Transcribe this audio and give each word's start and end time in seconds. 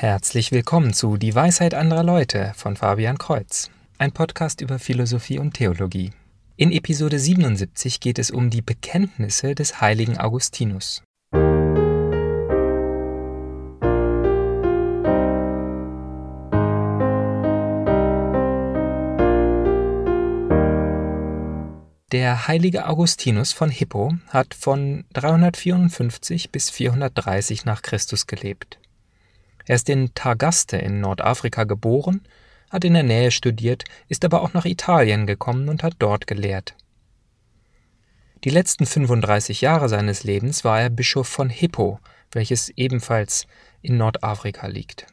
Herzlich 0.00 0.50
willkommen 0.50 0.94
zu 0.94 1.18
Die 1.18 1.34
Weisheit 1.34 1.74
anderer 1.74 2.02
Leute 2.02 2.54
von 2.56 2.74
Fabian 2.74 3.18
Kreuz, 3.18 3.68
ein 3.98 4.12
Podcast 4.12 4.62
über 4.62 4.78
Philosophie 4.78 5.38
und 5.38 5.52
Theologie. 5.52 6.12
In 6.56 6.72
Episode 6.72 7.18
77 7.18 8.00
geht 8.00 8.18
es 8.18 8.30
um 8.30 8.48
die 8.48 8.62
Bekenntnisse 8.62 9.54
des 9.54 9.82
heiligen 9.82 10.16
Augustinus. 10.16 11.02
Der 22.10 22.48
heilige 22.48 22.88
Augustinus 22.88 23.52
von 23.52 23.68
Hippo 23.68 24.14
hat 24.28 24.54
von 24.54 25.04
354 25.12 26.50
bis 26.50 26.70
430 26.70 27.66
nach 27.66 27.82
Christus 27.82 28.26
gelebt. 28.26 28.78
Er 29.70 29.76
ist 29.76 29.88
in 29.88 30.12
Targaste 30.14 30.78
in 30.78 31.00
Nordafrika 31.00 31.62
geboren, 31.62 32.22
hat 32.70 32.84
in 32.84 32.94
der 32.94 33.04
Nähe 33.04 33.30
studiert, 33.30 33.84
ist 34.08 34.24
aber 34.24 34.42
auch 34.42 34.52
nach 34.52 34.64
Italien 34.64 35.28
gekommen 35.28 35.68
und 35.68 35.84
hat 35.84 35.94
dort 36.00 36.26
gelehrt. 36.26 36.74
Die 38.42 38.50
letzten 38.50 38.84
35 38.84 39.60
Jahre 39.60 39.88
seines 39.88 40.24
Lebens 40.24 40.64
war 40.64 40.80
er 40.80 40.90
Bischof 40.90 41.28
von 41.28 41.50
Hippo, 41.50 42.00
welches 42.32 42.70
ebenfalls 42.70 43.46
in 43.80 43.96
Nordafrika 43.96 44.66
liegt. 44.66 45.06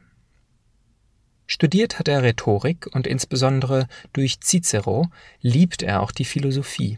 Studiert 1.45 1.99
hat 1.99 2.07
er 2.07 2.23
Rhetorik 2.23 2.87
und 2.95 3.05
insbesondere 3.05 3.87
durch 4.11 4.39
Cicero 4.41 5.05
liebt 5.39 5.83
er 5.83 6.01
auch 6.01 6.09
die 6.11 6.25
Philosophie. 6.25 6.97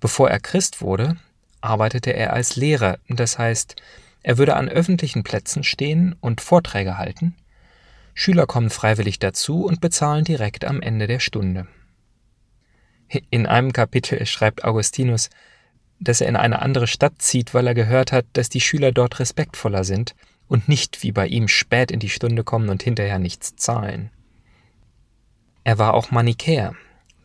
Bevor 0.00 0.30
er 0.30 0.40
Christ 0.40 0.80
wurde, 0.80 1.18
arbeitete 1.60 2.14
er 2.14 2.32
als 2.32 2.56
Lehrer, 2.56 2.98
das 3.10 3.38
heißt, 3.38 3.76
er 4.24 4.38
würde 4.38 4.56
an 4.56 4.70
öffentlichen 4.70 5.22
Plätzen 5.22 5.62
stehen 5.62 6.16
und 6.20 6.40
Vorträge 6.40 6.96
halten. 6.96 7.36
Schüler 8.14 8.46
kommen 8.46 8.70
freiwillig 8.70 9.18
dazu 9.18 9.66
und 9.66 9.82
bezahlen 9.82 10.24
direkt 10.24 10.64
am 10.64 10.80
Ende 10.80 11.06
der 11.06 11.20
Stunde. 11.20 11.68
In 13.28 13.46
einem 13.46 13.72
Kapitel 13.74 14.24
schreibt 14.24 14.64
Augustinus, 14.64 15.28
dass 16.00 16.22
er 16.22 16.28
in 16.28 16.36
eine 16.36 16.62
andere 16.62 16.86
Stadt 16.86 17.14
zieht, 17.18 17.52
weil 17.52 17.66
er 17.66 17.74
gehört 17.74 18.12
hat, 18.12 18.24
dass 18.32 18.48
die 18.48 18.62
Schüler 18.62 18.92
dort 18.92 19.20
respektvoller 19.20 19.84
sind 19.84 20.14
und 20.48 20.68
nicht 20.68 21.02
wie 21.02 21.12
bei 21.12 21.26
ihm 21.26 21.46
spät 21.46 21.90
in 21.90 22.00
die 22.00 22.08
Stunde 22.08 22.44
kommen 22.44 22.70
und 22.70 22.82
hinterher 22.82 23.18
nichts 23.18 23.56
zahlen. 23.56 24.10
Er 25.64 25.76
war 25.78 25.92
auch 25.92 26.10
Manichäer. 26.10 26.74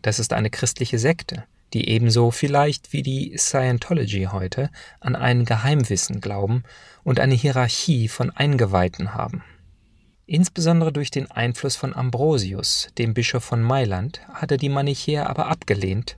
Das 0.02 0.20
ist 0.20 0.34
eine 0.34 0.50
christliche 0.50 1.00
Sekte, 1.00 1.46
die 1.74 1.90
ebenso 1.90 2.32
vielleicht 2.32 2.94
wie 2.94 3.04
die 3.04 3.38
Scientology 3.38 4.30
heute 4.32 4.70
an 5.00 5.16
ein 5.16 5.46
Geheimwissen 5.46 6.22
glauben 6.22 6.64
und 7.04 7.20
eine 7.20 7.36
Hierarchie 7.36 8.08
von 8.08 8.32
Eingeweihten 8.32 9.14
haben. 9.14 9.44
Insbesondere 10.26 10.94
durch 10.94 11.10
den 11.10 11.32
Einfluss 11.32 11.76
von 11.76 11.96
Ambrosius, 11.96 12.90
dem 12.98 13.14
Bischof 13.14 13.44
von 13.44 13.64
Mailand, 13.64 14.22
hat 14.32 14.52
er 14.52 14.58
die 14.58 14.70
Manichäer 14.70 15.30
aber 15.30 15.48
abgelehnt 15.48 16.18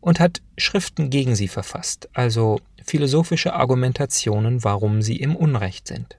und 0.00 0.20
hat 0.20 0.40
Schriften 0.56 1.10
gegen 1.10 1.34
sie 1.34 1.48
verfasst, 1.48 2.08
also 2.12 2.60
philosophische 2.84 3.52
Argumentationen, 3.52 4.62
warum 4.64 5.02
sie 5.02 5.16
im 5.16 5.36
Unrecht 5.36 5.88
sind. 5.88 6.16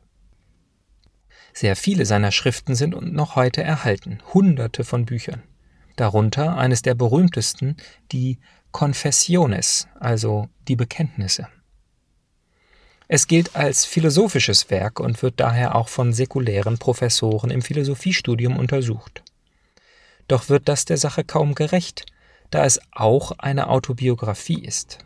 Sehr 1.54 1.76
viele 1.76 2.06
seiner 2.06 2.32
Schriften 2.32 2.76
sind 2.76 3.14
noch 3.14 3.36
heute 3.36 3.64
erhalten, 3.64 4.20
hunderte 4.34 4.84
von 4.84 5.06
Büchern. 5.06 5.44
Darunter 5.98 6.58
eines 6.58 6.82
der 6.82 6.96
berühmtesten, 6.96 7.76
die 8.12 8.40
Confessiones, 8.72 9.88
also 10.00 10.50
die 10.68 10.76
Bekenntnisse. 10.76 11.48
Es 13.08 13.28
gilt 13.28 13.56
als 13.56 13.84
philosophisches 13.84 14.70
Werk 14.70 15.00
und 15.00 15.22
wird 15.22 15.40
daher 15.42 15.76
auch 15.76 15.90
von 15.90 16.14
säkulären 16.14 16.78
Professoren 16.78 17.52
im 17.52 17.62
Philosophiestudium 17.62 18.58
untersucht. 18.58 19.22
Doch 20.30 20.48
wird 20.48 20.70
das 20.70 20.86
der 20.86 20.98
Sache 20.98 21.26
kaum 21.26 21.54
gerecht, 21.54 22.06
da 22.52 22.64
es 22.64 22.80
auch 22.92 23.34
eine 23.38 23.68
Autobiografie 23.68 24.64
ist. 24.64 25.00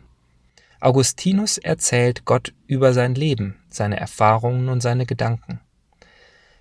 Augustinus 0.80 1.58
erzählt 1.58 2.24
Gott 2.24 2.52
über 2.68 2.92
sein 2.92 3.14
Leben, 3.14 3.56
seine 3.68 3.98
Erfahrungen 3.98 4.68
und 4.68 4.82
seine 4.82 5.06
Gedanken. 5.06 5.60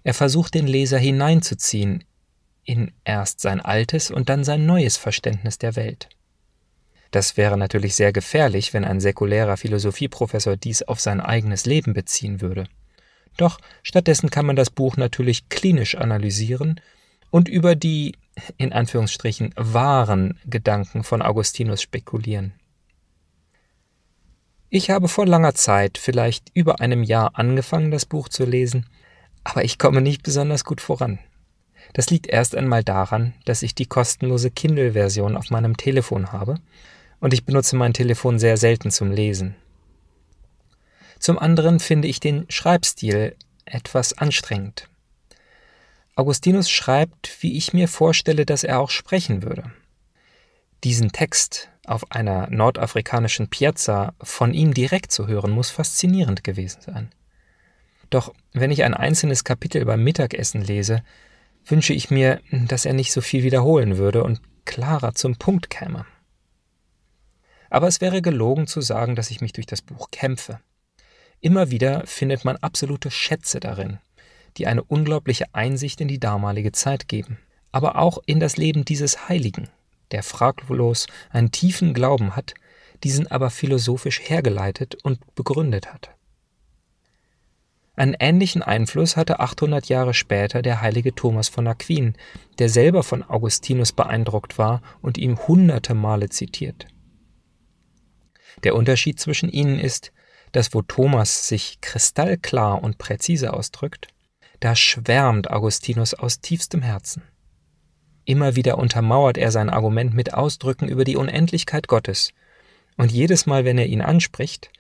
Er 0.04 0.14
versucht 0.14 0.56
den 0.56 0.66
Leser 0.68 0.98
hineinzuziehen 0.98 2.06
in 2.64 2.92
erst 3.04 3.40
sein 3.40 3.62
altes 3.62 4.10
und 4.10 4.30
dann 4.30 4.44
sein 4.44 4.66
neues 4.66 4.98
Verständnis 4.98 5.60
der 5.60 5.76
Welt. 5.76 6.10
Das 7.16 7.38
wäre 7.38 7.58
natürlich 7.58 7.96
sehr 7.96 8.12
gefährlich, 8.12 8.74
wenn 8.74 8.84
ein 8.84 9.00
säkulärer 9.00 9.56
Philosophieprofessor 9.56 10.58
dies 10.58 10.84
auf 10.84 11.00
sein 11.00 11.22
eigenes 11.22 11.66
Leben 11.66 11.94
beziehen 11.94 12.42
würde. 12.42 12.66
Doch 13.38 13.58
stattdessen 13.84 14.30
kann 14.30 14.46
man 14.46 14.58
das 14.58 14.70
Buch 14.70 14.98
natürlich 14.98 15.48
klinisch 15.48 15.96
analysieren 15.96 16.82
und 17.32 17.48
über 17.48 17.76
die 17.76 18.18
in 18.58 18.74
Anführungsstrichen 18.74 19.54
wahren 19.56 20.38
Gedanken 20.46 21.06
von 21.06 21.22
Augustinus 21.22 21.82
spekulieren. 21.82 22.52
Ich 24.70 24.90
habe 24.90 25.08
vor 25.08 25.26
langer 25.26 25.54
Zeit, 25.54 25.98
vielleicht 25.98 26.52
über 26.54 26.82
einem 26.82 27.02
Jahr, 27.02 27.40
angefangen, 27.40 27.92
das 27.92 28.06
Buch 28.06 28.28
zu 28.28 28.44
lesen, 28.44 28.88
aber 29.46 29.64
ich 29.64 29.80
komme 29.80 30.02
nicht 30.02 30.22
besonders 30.22 30.66
gut 30.66 30.82
voran. 30.82 31.20
Das 31.94 32.10
liegt 32.10 32.28
erst 32.28 32.56
einmal 32.56 32.84
daran, 32.84 33.34
dass 33.46 33.64
ich 33.64 33.74
die 33.74 33.86
kostenlose 33.86 34.52
Kindle-Version 34.52 35.38
auf 35.38 35.50
meinem 35.50 35.78
Telefon 35.78 36.34
habe 36.34 36.56
und 37.20 37.34
ich 37.34 37.46
benutze 37.46 37.76
mein 37.76 37.94
Telefon 37.94 38.40
sehr 38.40 38.58
selten 38.58 38.92
zum 38.92 39.12
Lesen. 39.12 39.56
Zum 41.20 41.40
anderen 41.40 41.80
finde 41.80 42.08
ich 42.08 42.20
den 42.20 42.46
Schreibstil 42.50 43.36
etwas 43.66 44.18
anstrengend. 44.18 44.90
Augustinus 46.16 46.70
schreibt, 46.70 47.38
wie 47.42 47.58
ich 47.58 47.74
mir 47.74 47.88
vorstelle, 47.88 48.46
dass 48.46 48.64
er 48.64 48.80
auch 48.80 48.90
sprechen 48.90 49.44
würde. 49.44 49.72
Diesen 50.84 51.12
Text 51.12 51.70
auf 51.86 52.12
einer 52.12 52.50
nordafrikanischen 52.50 53.50
Piazza 53.50 54.14
von 54.22 54.54
ihm 54.54 54.74
direkt 54.74 55.12
zu 55.12 55.28
hören, 55.28 55.52
muss 55.52 55.70
faszinierend 55.70 56.44
gewesen 56.44 56.82
sein. 56.82 57.12
Doch 58.10 58.34
wenn 58.54 58.72
ich 58.72 58.84
ein 58.84 58.94
einzelnes 58.94 59.44
Kapitel 59.44 59.84
beim 59.86 60.04
Mittagessen 60.04 60.62
lese, 60.62 61.04
wünsche 61.66 61.94
ich 61.94 62.12
mir, 62.12 62.40
dass 62.52 62.86
er 62.86 62.94
nicht 62.94 63.12
so 63.12 63.22
viel 63.22 63.44
wiederholen 63.44 63.98
würde 63.98 64.24
und 64.24 64.42
klarer 64.66 65.16
zum 65.16 65.36
Punkt 65.36 65.70
käme. 65.70 66.06
Aber 67.76 67.90
es 67.90 68.00
wäre 68.00 68.22
gelogen 68.22 68.68
zu 68.68 68.80
sagen, 68.80 69.18
dass 69.18 69.32
ich 69.32 69.42
mich 69.42 69.52
durch 69.52 69.66
das 69.66 69.82
Buch 69.82 70.10
kämpfe. 70.10 70.62
Immer 71.42 71.72
wieder 71.72 72.08
findet 72.08 72.46
man 72.46 72.56
absolute 72.56 73.12
Schätze 73.12 73.60
darin, 73.60 74.00
die 74.56 74.66
eine 74.66 74.82
unglaubliche 74.82 75.44
Einsicht 75.52 76.00
in 76.00 76.08
die 76.08 76.22
damalige 76.22 76.72
Zeit 76.72 77.10
geben, 77.10 77.38
aber 77.74 77.98
auch 77.98 78.20
in 78.28 78.40
das 78.40 78.56
Leben 78.56 78.86
dieses 78.86 79.28
Heiligen, 79.28 79.68
der 80.12 80.24
fraglos 80.24 81.08
einen 81.32 81.52
tiefen 81.52 81.94
Glauben 81.94 82.38
hat, 82.38 82.54
diesen 83.04 83.30
aber 83.30 83.50
philosophisch 83.50 84.22
hergeleitet 84.22 84.96
und 85.04 85.36
begründet 85.36 85.94
hat. 85.94 86.12
Einen 87.98 88.16
ähnlichen 88.18 88.64
Einfluss 88.64 89.18
hatte 89.18 89.42
800 89.42 89.90
Jahre 89.90 90.14
später 90.14 90.62
der 90.62 90.80
heilige 90.80 91.14
Thomas 91.14 91.50
von 91.50 91.68
Aquin, 91.68 92.14
der 92.58 92.70
selber 92.70 93.04
von 93.04 93.22
Augustinus 93.22 93.92
beeindruckt 93.92 94.58
war 94.58 94.82
und 95.02 95.18
ihm 95.18 95.46
hunderte 95.46 95.94
Male 95.94 96.30
zitiert. 96.30 96.88
Der 98.64 98.76
Unterschied 98.76 99.20
zwischen 99.20 99.50
ihnen 99.50 99.80
ist, 99.80 100.12
dass 100.52 100.74
wo 100.74 100.82
Thomas 100.82 101.48
sich 101.48 101.80
kristallklar 101.82 102.82
und 102.82 102.98
präzise 102.98 103.54
ausdrückt, 103.54 104.08
da 104.60 104.76
schwärmt 104.76 105.50
Augustinus 105.50 106.14
aus 106.14 106.40
tiefstem 106.40 106.82
Herzen. 106.82 107.24
Immer 108.24 108.56
wieder 108.56 108.78
untermauert 108.78 109.38
er 109.38 109.52
sein 109.52 109.70
Argument 109.70 110.14
mit 110.14 110.34
Ausdrücken 110.34 110.88
über 110.88 111.04
die 111.04 111.18
Unendlichkeit 111.18 111.88
Gottes, 111.88 112.32
und 112.98 113.12
jedes 113.12 113.46
Mal, 113.46 113.66
wenn 113.66 113.78
er 113.78 113.88
ihn 113.88 114.02
anspricht, 114.02 114.72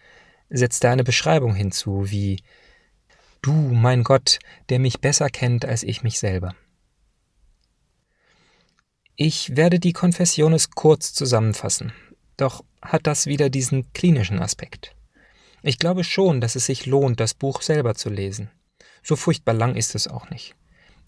setzt 0.50 0.84
er 0.84 0.92
eine 0.92 1.04
Beschreibung 1.04 1.54
hinzu, 1.54 2.10
wie 2.10 2.42
Du, 3.42 3.52
mein 3.52 4.04
Gott, 4.04 4.40
der 4.70 4.80
mich 4.80 5.02
besser 5.02 5.30
kennt 5.30 5.66
als 5.66 5.84
ich 5.84 6.02
mich 6.02 6.18
selber. 6.18 6.56
Ich 9.16 9.56
werde 9.56 9.80
die 9.80 9.94
Konfessiones 9.94 10.72
kurz 10.72 11.14
zusammenfassen, 11.14 11.94
doch 12.38 12.64
hat 12.86 13.08
das 13.08 13.26
wieder 13.26 13.50
diesen 13.50 13.92
klinischen 13.94 14.42
Aspekt. 14.42 14.96
Ich 15.62 15.80
glaube 15.80 16.04
schon, 16.04 16.42
dass 16.42 16.56
es 16.56 16.66
sich 16.66 16.86
lohnt, 16.86 17.20
das 17.20 17.34
Buch 17.34 17.62
selber 17.62 17.96
zu 17.96 18.10
lesen. 18.10 18.50
So 19.04 19.16
furchtbar 19.16 19.54
lang 19.54 19.76
ist 19.76 19.96
es 19.96 20.08
auch 20.08 20.30
nicht. 20.30 20.56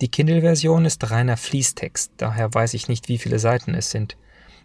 Die 0.02 0.10
Kindle-Version 0.10 0.86
ist 0.86 1.10
reiner 1.10 1.38
Fließtext, 1.38 2.14
daher 2.18 2.54
weiß 2.54 2.76
ich 2.76 2.88
nicht, 2.88 3.08
wie 3.08 3.18
viele 3.18 3.40
Seiten 3.40 3.74
es 3.74 3.90
sind. 3.90 4.18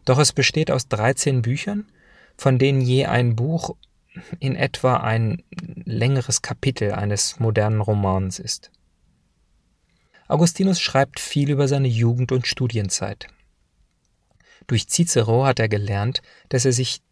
Doch 0.05 0.19
es 0.19 0.33
besteht 0.33 0.71
aus 0.71 0.89
13 0.89 1.43
Büchern, 1.43 1.87
von 2.37 2.59
denen 2.59 2.81
je 2.81 3.07
ein 3.07 3.37
Buch 3.37 3.77
in 4.41 4.57
etwa 4.57 4.97
ein 4.99 5.43
längeres 5.85 6.43
Kapitel 6.43 6.93
eines 6.93 7.41
modernen 7.41 7.81
Romans 7.81 8.39
ist. 8.39 8.71
Augustinus 10.29 10.81
schreibt 10.81 11.21
viel 11.21 11.51
über 11.51 11.69
seine 11.69 11.89
Jugend 11.89 12.33
und 12.33 12.47
Studienzeit. 12.47 13.29
Durch 14.67 14.89
Cicero 14.89 15.45
hat 15.45 15.59
er 15.59 15.69
gelernt, 15.69 16.23
dass 16.49 16.65
er 16.65 16.73
sich 16.73 17.03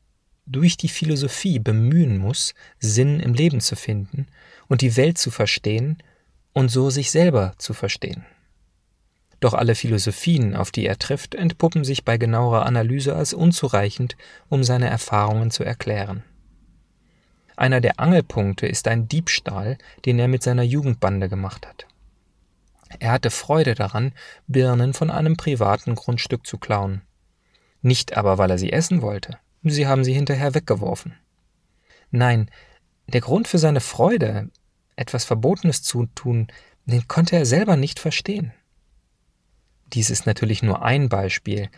durch 0.47 0.77
die 0.77 0.89
Philosophie 0.89 1.59
bemühen 1.59 2.19
muss, 2.19 2.55
Sinn 2.79 3.21
im 3.21 3.35
Leben 3.35 3.61
zu 3.61 3.77
finden 3.77 4.27
und 4.69 4.81
die 4.81 4.97
Welt 4.97 5.19
zu 5.19 5.31
verstehen 5.31 6.03
und 6.53 6.71
so 6.71 6.91
sich 6.91 7.11
selber 7.11 7.55
zu 7.59 7.73
verstehen. 7.73 8.25
Doch 9.39 9.55
alle 9.55 9.75
Philosophien, 9.75 10.55
auf 10.55 10.71
die 10.71 10.87
er 10.87 10.99
trifft, 10.99 11.35
entpuppen 11.35 11.85
sich 11.85 12.05
bei 12.05 12.19
genauerer 12.19 12.67
Analyse 12.67 13.15
als 13.15 13.33
unzureichend, 13.33 14.17
um 14.49 14.65
seine 14.65 14.89
Erfahrungen 14.89 15.51
zu 15.51 15.65
erklären. 15.65 16.25
Einer 17.57 17.81
der 17.81 18.01
Angelpunkte 18.01 18.67
ist 18.67 18.87
ein 18.89 19.09
Diebstahl, 19.09 19.79
den 20.05 20.19
er 20.19 20.29
mit 20.29 20.43
seiner 20.43 20.63
Jugendbande 20.63 21.29
gemacht 21.29 21.67
hat. 21.67 21.87
Er 22.99 23.13
hatte 23.13 23.31
Freude 23.31 23.75
daran, 23.75 24.13
Birnen 24.47 24.95
von 24.95 25.11
einem 25.11 25.37
privaten 25.37 25.95
Grundstück 25.95 26.47
zu 26.47 26.59
klauen. 26.59 27.03
Nicht 27.83 28.17
aber, 28.17 28.39
weil 28.39 28.51
er 28.51 28.59
sie 28.59 28.73
essen 28.73 29.03
wollte. 29.03 29.39
Sie 29.63 29.87
haben 29.87 30.05
sie 30.05 30.13
hinterher 30.13 30.55
weggeworfen. 30.55 31.15
Nein, 32.11 32.51
der 33.07 33.21
Grund 33.21 33.49
für 33.49 33.59
seine 33.59 33.81
Freude, 33.81 34.51
etwas 34.97 35.25
Verbotenes 35.25 35.83
zu 35.83 36.07
tun, 36.15 36.49
den 36.85 37.09
konnte 37.09 37.37
er 37.37 37.47
selber 37.47 37.77
nicht 37.77 37.99
verstehen. 37.99 38.53
Dies 39.93 40.11
ist 40.11 40.27
natürlich 40.27 40.63
nur 40.63 40.83
ein 40.83 41.09
Beispiel, 41.09 41.69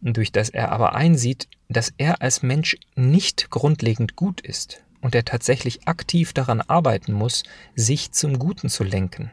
durch 0.00 0.32
das 0.32 0.48
er 0.48 0.72
aber 0.72 0.94
einsieht, 0.94 1.48
dass 1.68 1.92
er 1.96 2.20
als 2.22 2.42
Mensch 2.42 2.76
nicht 2.96 3.50
grundlegend 3.50 4.16
gut 4.16 4.40
ist 4.40 4.82
und 5.00 5.14
er 5.14 5.24
tatsächlich 5.24 5.86
aktiv 5.86 6.32
daran 6.32 6.60
arbeiten 6.60 7.12
muss, 7.12 7.44
sich 7.76 8.12
zum 8.12 8.38
Guten 8.38 8.68
zu 8.68 8.82
lenken. 8.84 9.30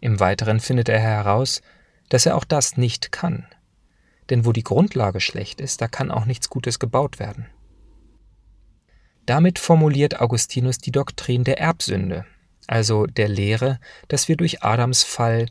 Im 0.00 0.20
Weiteren 0.20 0.60
findet 0.60 0.88
er 0.88 1.00
heraus, 1.00 1.60
dass 2.08 2.26
er 2.26 2.36
auch 2.36 2.44
das 2.44 2.76
nicht 2.76 3.10
kann. 3.10 3.46
Denn 4.30 4.44
wo 4.44 4.52
die 4.52 4.64
Grundlage 4.64 5.20
schlecht 5.20 5.60
ist, 5.60 5.80
da 5.80 5.88
kann 5.88 6.10
auch 6.10 6.24
nichts 6.24 6.50
Gutes 6.50 6.78
gebaut 6.78 7.18
werden. 7.18 7.46
Damit 9.26 9.58
formuliert 9.58 10.20
Augustinus 10.20 10.78
die 10.78 10.92
Doktrin 10.92 11.44
der 11.44 11.60
Erbsünde, 11.60 12.24
also 12.66 13.06
der 13.06 13.28
Lehre, 13.28 13.78
dass 14.08 14.28
wir 14.28 14.36
durch 14.36 14.62
Adams 14.62 15.02
Fall 15.02 15.46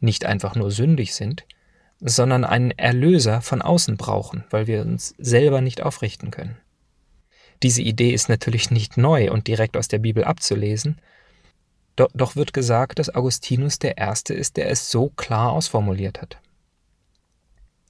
nicht 0.00 0.24
einfach 0.24 0.54
nur 0.54 0.70
sündig 0.70 1.14
sind, 1.14 1.46
sondern 2.00 2.44
einen 2.44 2.72
Erlöser 2.72 3.40
von 3.40 3.62
außen 3.62 3.96
brauchen, 3.96 4.44
weil 4.50 4.66
wir 4.66 4.82
uns 4.82 5.14
selber 5.18 5.60
nicht 5.60 5.82
aufrichten 5.82 6.30
können. 6.30 6.58
Diese 7.62 7.80
Idee 7.80 8.12
ist 8.12 8.28
natürlich 8.28 8.70
nicht 8.70 8.96
neu 8.96 9.30
und 9.30 9.46
direkt 9.46 9.76
aus 9.76 9.88
der 9.88 9.98
Bibel 9.98 10.24
abzulesen, 10.24 11.00
doch, 11.96 12.36
wird 12.36 12.52
gesagt, 12.52 12.98
dass 12.98 13.14
Augustinus 13.14 13.78
der 13.78 13.98
Erste 13.98 14.34
ist, 14.34 14.56
der 14.56 14.70
es 14.70 14.90
so 14.90 15.10
klar 15.10 15.52
ausformuliert 15.52 16.22
hat. 16.22 16.38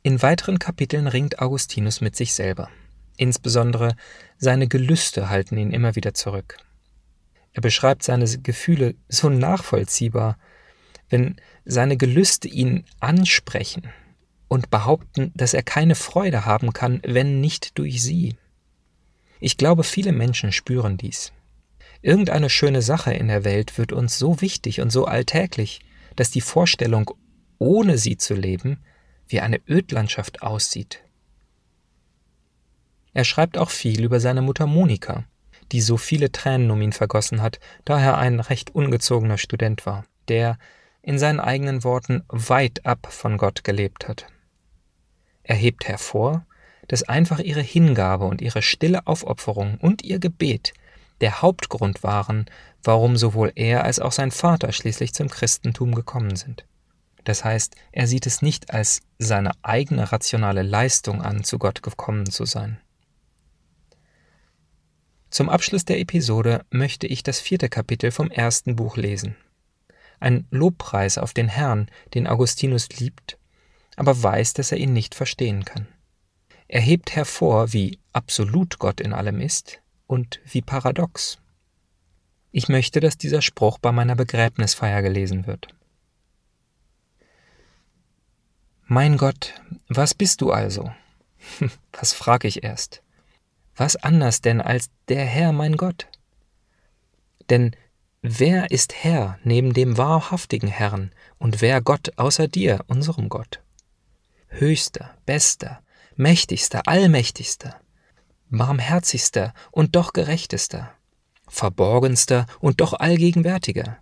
In 0.04 0.20
weiteren 0.20 0.58
Kapiteln 0.58 1.06
ringt 1.06 1.38
Augustinus 1.38 2.00
mit 2.00 2.16
sich 2.16 2.34
selber. 2.34 2.68
Insbesondere 3.16 3.94
seine 4.36 4.66
Gelüste 4.66 5.28
halten 5.28 5.56
ihn 5.56 5.70
immer 5.70 5.94
wieder 5.94 6.12
zurück. 6.12 6.56
Er 7.52 7.62
beschreibt 7.62 8.02
seine 8.02 8.26
Gefühle 8.26 8.96
so 9.08 9.28
nachvollziehbar, 9.28 10.38
wenn 11.08 11.36
seine 11.64 11.96
Gelüste 11.96 12.48
ihn 12.48 12.84
ansprechen 12.98 13.90
und 14.48 14.70
behaupten, 14.70 15.30
dass 15.34 15.54
er 15.54 15.62
keine 15.62 15.94
Freude 15.94 16.46
haben 16.46 16.72
kann, 16.72 17.00
wenn 17.04 17.40
nicht 17.40 17.78
durch 17.78 18.02
sie. 18.02 18.36
Ich 19.38 19.56
glaube, 19.56 19.84
viele 19.84 20.12
Menschen 20.12 20.50
spüren 20.50 20.96
dies. 20.96 21.32
Irgendeine 22.00 22.50
schöne 22.50 22.82
Sache 22.82 23.12
in 23.12 23.28
der 23.28 23.44
Welt 23.44 23.78
wird 23.78 23.92
uns 23.92 24.18
so 24.18 24.40
wichtig 24.40 24.80
und 24.80 24.90
so 24.90 25.04
alltäglich, 25.04 25.80
dass 26.16 26.30
die 26.30 26.40
Vorstellung, 26.40 27.10
ohne 27.58 27.98
sie 27.98 28.16
zu 28.16 28.34
leben, 28.34 28.78
wie 29.32 29.40
eine 29.40 29.60
Ödlandschaft 29.68 30.42
aussieht. 30.42 31.02
Er 33.14 33.24
schreibt 33.24 33.58
auch 33.58 33.70
viel 33.70 34.04
über 34.04 34.20
seine 34.20 34.42
Mutter 34.42 34.66
Monika, 34.66 35.24
die 35.72 35.80
so 35.80 35.96
viele 35.96 36.32
Tränen 36.32 36.70
um 36.70 36.80
ihn 36.80 36.92
vergossen 36.92 37.42
hat, 37.42 37.60
da 37.84 38.00
er 38.00 38.18
ein 38.18 38.40
recht 38.40 38.74
ungezogener 38.74 39.38
Student 39.38 39.84
war, 39.86 40.04
der, 40.28 40.58
in 41.02 41.18
seinen 41.18 41.40
eigenen 41.40 41.84
Worten, 41.84 42.22
weit 42.28 42.86
ab 42.86 43.08
von 43.10 43.38
Gott 43.38 43.64
gelebt 43.64 44.08
hat. 44.08 44.26
Er 45.42 45.56
hebt 45.56 45.88
hervor, 45.88 46.46
dass 46.88 47.02
einfach 47.02 47.38
ihre 47.38 47.60
Hingabe 47.62 48.24
und 48.24 48.40
ihre 48.40 48.62
stille 48.62 49.06
Aufopferung 49.06 49.78
und 49.78 50.02
ihr 50.02 50.18
Gebet 50.18 50.72
der 51.20 51.42
Hauptgrund 51.42 52.02
waren, 52.02 52.46
warum 52.82 53.16
sowohl 53.16 53.52
er 53.54 53.84
als 53.84 54.00
auch 54.00 54.12
sein 54.12 54.30
Vater 54.30 54.72
schließlich 54.72 55.14
zum 55.14 55.28
Christentum 55.28 55.94
gekommen 55.94 56.36
sind. 56.36 56.64
Das 57.24 57.44
heißt, 57.44 57.76
er 57.92 58.06
sieht 58.06 58.26
es 58.26 58.42
nicht 58.42 58.72
als 58.72 59.00
seine 59.18 59.52
eigene 59.62 60.10
rationale 60.10 60.62
Leistung 60.62 61.22
an, 61.22 61.44
zu 61.44 61.58
Gott 61.58 61.82
gekommen 61.82 62.26
zu 62.26 62.44
sein. 62.44 62.80
Zum 65.30 65.48
Abschluss 65.48 65.84
der 65.84 65.98
Episode 65.98 66.64
möchte 66.70 67.06
ich 67.06 67.22
das 67.22 67.40
vierte 67.40 67.68
Kapitel 67.68 68.10
vom 68.10 68.30
ersten 68.30 68.76
Buch 68.76 68.96
lesen. 68.96 69.36
Ein 70.20 70.46
Lobpreis 70.50 71.16
auf 71.16 71.32
den 71.32 71.48
Herrn, 71.48 71.90
den 72.14 72.26
Augustinus 72.26 72.88
liebt, 72.90 73.38
aber 73.96 74.22
weiß, 74.22 74.52
dass 74.52 74.72
er 74.72 74.78
ihn 74.78 74.92
nicht 74.92 75.14
verstehen 75.14 75.64
kann. 75.64 75.88
Er 76.68 76.80
hebt 76.80 77.14
hervor, 77.14 77.72
wie 77.72 77.98
absolut 78.12 78.78
Gott 78.78 79.00
in 79.00 79.12
allem 79.12 79.40
ist, 79.40 79.80
und 80.06 80.40
wie 80.44 80.60
paradox. 80.60 81.38
Ich 82.50 82.68
möchte, 82.68 83.00
dass 83.00 83.16
dieser 83.16 83.40
Spruch 83.40 83.78
bei 83.78 83.92
meiner 83.92 84.14
Begräbnisfeier 84.14 85.00
gelesen 85.00 85.46
wird. 85.46 85.74
Mein 88.84 89.16
Gott, 89.16 89.54
was 89.88 90.14
bist 90.14 90.40
du 90.40 90.50
also? 90.50 90.92
was 91.92 92.12
frag 92.12 92.44
ich 92.44 92.62
erst? 92.64 93.02
Was 93.76 93.96
anders 93.96 94.40
denn 94.40 94.60
als 94.60 94.90
der 95.08 95.24
Herr 95.24 95.52
mein 95.52 95.76
Gott? 95.76 96.08
Denn 97.48 97.74
wer 98.20 98.70
ist 98.70 98.94
Herr 99.04 99.38
neben 99.44 99.72
dem 99.72 99.96
wahrhaftigen 99.96 100.68
Herrn 100.68 101.12
und 101.38 101.60
wer 101.60 101.80
Gott 101.80 102.12
außer 102.16 102.48
dir, 102.48 102.84
unserem 102.86 103.28
Gott? 103.28 103.62
Höchster, 104.48 105.14
bester, 105.26 105.82
mächtigster, 106.16 106.86
allmächtigster, 106.86 107.80
barmherzigster 108.50 109.54
und 109.70 109.96
doch 109.96 110.12
gerechtester, 110.12 110.92
verborgenster 111.48 112.46
und 112.60 112.80
doch 112.80 112.92
allgegenwärtiger, 112.92 113.98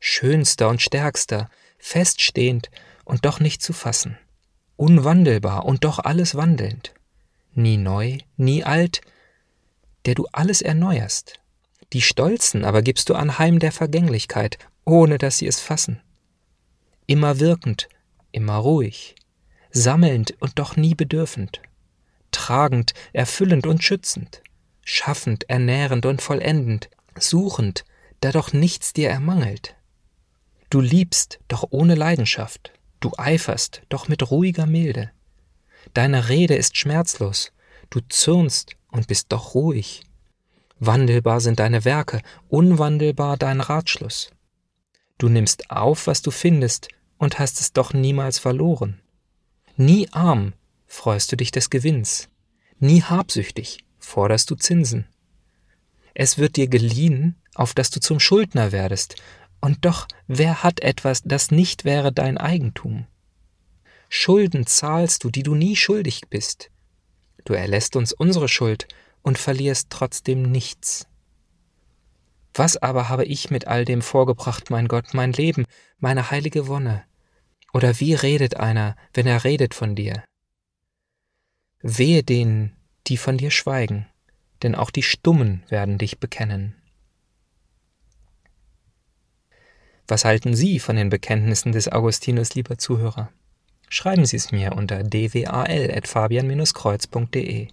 schönster 0.00 0.68
und 0.68 0.82
stärkster, 0.82 1.48
feststehend 1.78 2.70
und 3.04 3.24
doch 3.24 3.40
nicht 3.40 3.62
zu 3.62 3.72
fassen, 3.72 4.18
unwandelbar 4.76 5.64
und 5.64 5.84
doch 5.84 5.98
alles 5.98 6.34
wandelnd, 6.34 6.94
nie 7.54 7.76
neu, 7.76 8.18
nie 8.36 8.64
alt, 8.64 9.00
der 10.04 10.14
du 10.14 10.26
alles 10.32 10.62
erneuerst. 10.62 11.40
Die 11.92 12.02
Stolzen 12.02 12.64
aber 12.64 12.82
gibst 12.82 13.08
du 13.08 13.14
anheim 13.14 13.58
der 13.58 13.72
Vergänglichkeit, 13.72 14.58
ohne 14.84 15.18
dass 15.18 15.38
sie 15.38 15.46
es 15.46 15.60
fassen. 15.60 16.00
Immer 17.06 17.38
wirkend, 17.38 17.88
immer 18.30 18.56
ruhig, 18.56 19.14
sammelnd 19.70 20.34
und 20.40 20.58
doch 20.58 20.76
nie 20.76 20.94
bedürfend, 20.94 21.60
tragend, 22.30 22.94
erfüllend 23.12 23.66
und 23.66 23.84
schützend, 23.84 24.42
schaffend, 24.84 25.48
ernährend 25.48 26.06
und 26.06 26.22
vollendend, 26.22 26.88
suchend, 27.16 27.84
da 28.20 28.32
doch 28.32 28.52
nichts 28.52 28.92
dir 28.92 29.10
ermangelt. 29.10 29.76
Du 30.70 30.80
liebst, 30.80 31.40
doch 31.48 31.66
ohne 31.70 31.94
Leidenschaft, 31.94 32.72
du 33.04 33.12
eiferst, 33.16 33.82
doch 33.88 34.08
mit 34.08 34.30
ruhiger 34.30 34.66
Milde. 34.66 35.10
Deine 35.94 36.28
Rede 36.28 36.54
ist 36.54 36.76
schmerzlos, 36.76 37.52
du 37.90 38.00
zürnst 38.08 38.76
und 38.90 39.08
bist 39.08 39.30
doch 39.30 39.54
ruhig. 39.54 40.02
Wandelbar 40.78 41.40
sind 41.40 41.60
deine 41.60 41.84
Werke, 41.84 42.22
unwandelbar 42.48 43.36
dein 43.36 43.60
Ratschluss. 43.60 44.30
Du 45.18 45.28
nimmst 45.28 45.70
auf, 45.70 46.06
was 46.06 46.22
du 46.22 46.30
findest, 46.30 46.88
und 47.18 47.38
hast 47.38 47.60
es 47.60 47.72
doch 47.72 47.92
niemals 47.92 48.40
verloren. 48.40 49.00
Nie 49.76 50.08
arm, 50.10 50.54
freust 50.86 51.30
du 51.30 51.36
dich 51.36 51.52
des 51.52 51.70
Gewinns. 51.70 52.28
Nie 52.80 53.02
habsüchtig 53.02 53.84
forderst 53.98 54.50
du 54.50 54.56
Zinsen. 54.56 55.06
Es 56.14 56.36
wird 56.36 56.56
dir 56.56 56.66
geliehen, 56.66 57.36
auf 57.54 57.74
dass 57.74 57.90
du 57.90 58.00
zum 58.00 58.18
Schuldner 58.18 58.72
werdest, 58.72 59.14
und 59.62 59.84
doch 59.84 60.08
wer 60.26 60.62
hat 60.62 60.80
etwas, 60.80 61.22
das 61.24 61.50
nicht 61.50 61.84
wäre 61.84 62.12
dein 62.12 62.36
Eigentum? 62.36 63.06
Schulden 64.10 64.66
zahlst 64.66 65.24
du, 65.24 65.30
die 65.30 65.44
du 65.44 65.54
nie 65.54 65.76
schuldig 65.76 66.22
bist. 66.28 66.70
Du 67.44 67.54
erlässt 67.54 67.96
uns 67.96 68.12
unsere 68.12 68.48
Schuld 68.48 68.88
und 69.22 69.38
verlierst 69.38 69.88
trotzdem 69.88 70.42
nichts. 70.42 71.06
Was 72.54 72.76
aber 72.76 73.08
habe 73.08 73.24
ich 73.24 73.50
mit 73.50 73.66
all 73.66 73.84
dem 73.84 74.02
vorgebracht, 74.02 74.68
mein 74.68 74.88
Gott, 74.88 75.14
mein 75.14 75.32
Leben, 75.32 75.64
meine 75.98 76.30
heilige 76.30 76.66
Wonne? 76.66 77.04
Oder 77.72 78.00
wie 78.00 78.14
redet 78.14 78.56
einer, 78.56 78.96
wenn 79.14 79.26
er 79.26 79.44
redet 79.44 79.74
von 79.74 79.94
dir? 79.94 80.24
Wehe 81.80 82.22
denen, 82.22 82.76
die 83.06 83.16
von 83.16 83.38
dir 83.38 83.50
schweigen, 83.50 84.06
denn 84.62 84.74
auch 84.74 84.90
die 84.90 85.02
Stummen 85.02 85.62
werden 85.68 85.98
dich 85.98 86.18
bekennen. 86.18 86.81
Was 90.12 90.24
halten 90.26 90.54
Sie 90.54 90.78
von 90.78 90.96
den 90.96 91.08
Bekenntnissen 91.08 91.72
des 91.72 91.90
Augustinus, 91.90 92.54
lieber 92.54 92.76
Zuhörer? 92.76 93.30
Schreiben 93.88 94.26
Sie 94.26 94.36
es 94.36 94.52
mir 94.52 94.72
unter 94.72 95.02
dwal.fabian-kreuz.de. 95.02 97.68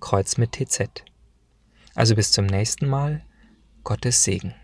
Kreuz 0.00 0.38
mit 0.38 0.52
TZ. 0.52 0.88
Also 1.94 2.14
bis 2.14 2.32
zum 2.32 2.46
nächsten 2.46 2.88
Mal. 2.88 3.26
Gottes 3.84 4.24
Segen. 4.24 4.54